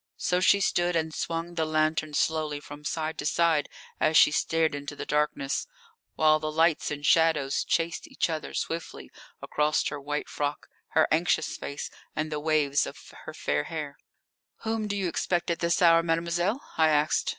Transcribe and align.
So 0.17 0.39
she 0.39 0.61
stood 0.61 0.95
and 0.95 1.13
swung 1.13 1.53
the 1.53 1.63
lantern 1.63 2.15
slowly 2.15 2.59
from 2.59 2.83
side 2.83 3.19
to 3.19 3.25
side 3.27 3.69
as 3.99 4.17
she 4.17 4.31
stared 4.31 4.73
into 4.73 4.95
the 4.95 5.05
darkness, 5.05 5.67
while 6.15 6.39
the 6.39 6.51
lights 6.51 6.89
and 6.89 7.05
shadows 7.05 7.63
chased 7.63 8.07
each 8.07 8.27
other 8.27 8.55
swiftly 8.55 9.11
across 9.43 9.87
her 9.89 10.01
white 10.01 10.27
frock, 10.27 10.65
her 10.97 11.07
anxious 11.11 11.55
face, 11.55 11.91
and 12.15 12.31
the 12.31 12.39
waves 12.39 12.87
of 12.87 12.97
her 13.25 13.33
fair 13.35 13.65
hair. 13.65 13.95
"Whom 14.63 14.87
do 14.87 14.95
you 14.97 15.07
expect 15.07 15.51
at 15.51 15.59
this 15.59 15.83
hour, 15.83 16.01
mademoiselle?" 16.01 16.59
I 16.79 16.89
asked. 16.89 17.29